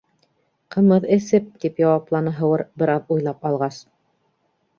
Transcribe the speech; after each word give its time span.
—Ҡымыҙ 0.75 1.03
эсеп, 1.15 1.51
—тип 1.65 1.81
яуапланы 1.83 2.33
Һыуыр, 2.39 2.65
бер 2.85 2.93
аҙ 2.95 3.15
уйлап 3.19 3.47
алғас. 3.53 3.79